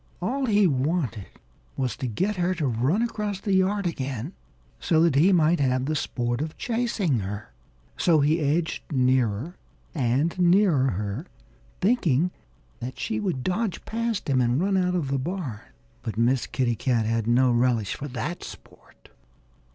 [0.19, 1.27] All he wanted
[1.77, 4.33] was to get her to run across the yard again,
[4.79, 7.53] so that he might have the sport of chasing her.
[7.97, 9.57] So he edged nearer
[9.93, 11.27] and nearer her,
[11.81, 12.31] thinking
[12.79, 15.61] that she would dodge past him and run out of the barn.
[16.01, 19.09] But Miss Kitty Cat had no relish for that sport.